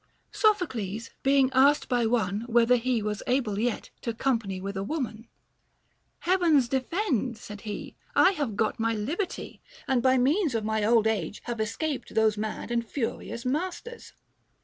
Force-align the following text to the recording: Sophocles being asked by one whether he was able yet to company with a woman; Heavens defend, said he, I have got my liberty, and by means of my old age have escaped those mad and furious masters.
Sophocles 0.31 1.11
being 1.21 1.51
asked 1.53 1.87
by 1.87 2.07
one 2.07 2.41
whether 2.47 2.75
he 2.75 3.03
was 3.03 3.21
able 3.27 3.59
yet 3.59 3.91
to 4.01 4.15
company 4.15 4.59
with 4.59 4.75
a 4.75 4.81
woman; 4.83 5.27
Heavens 6.21 6.67
defend, 6.67 7.37
said 7.37 7.61
he, 7.61 7.97
I 8.15 8.31
have 8.31 8.55
got 8.55 8.79
my 8.79 8.95
liberty, 8.95 9.61
and 9.87 10.01
by 10.01 10.17
means 10.17 10.55
of 10.55 10.65
my 10.65 10.83
old 10.83 11.05
age 11.05 11.41
have 11.43 11.61
escaped 11.61 12.15
those 12.15 12.35
mad 12.35 12.71
and 12.71 12.83
furious 12.83 13.45
masters. 13.45 14.13